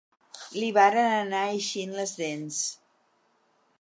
[0.61, 2.63] Li varen anar eixint les dents